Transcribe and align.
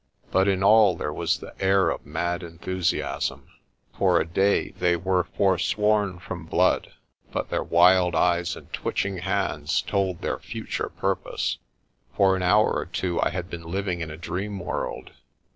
But 0.31 0.47
in 0.47 0.63
all 0.63 0.95
there 0.95 1.13
was 1.13 1.37
the 1.37 1.53
air 1.61 1.91
of 1.91 2.07
mad 2.07 2.41
enthusiasm. 2.41 3.49
For 3.99 4.19
a 4.19 4.25
day 4.25 4.71
they 4.71 4.95
were 4.95 5.25
forsworn 5.37 6.17
from 6.17 6.47
blood, 6.47 6.93
but 7.31 7.51
their 7.51 7.61
wild 7.61 8.15
eyes 8.15 8.55
and 8.55 8.73
twitching 8.73 9.19
hands 9.19 9.79
told 9.83 10.21
their 10.23 10.39
future 10.39 10.89
purpose. 10.89 11.59
For 12.17 12.35
an 12.35 12.41
hour 12.41 12.71
or 12.73 12.87
two 12.87 13.21
I 13.21 13.29
had 13.29 13.47
been 13.47 13.61
living 13.69 14.01
in 14.01 14.09
a 14.09 14.17
dream 14.17 14.57
world. 14.57 15.11